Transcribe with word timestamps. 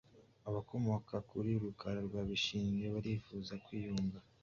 Abakomoka 0.49 1.15
kuri 1.29 1.51
Rukara 1.61 1.99
rwa 2.07 2.21
Bishingwe 2.29 2.85
barifuza 2.95 3.53
kwiyunga 3.65 4.17